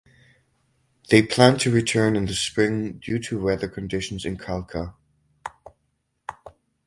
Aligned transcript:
They 1.11 1.21
planned 1.21 1.59
to 1.59 1.69
return 1.71 2.15
in 2.15 2.25
the 2.25 2.33
Spring 2.33 2.93
due 2.93 3.19
to 3.19 3.39
weather 3.39 3.67
conditions 3.67 4.25
in 4.25 4.35
Khalkha. 4.35 4.95